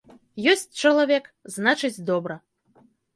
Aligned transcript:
Ёсць 0.53 0.77
чалавек, 0.87 1.27
значыць, 1.57 1.99
добра. 2.09 2.39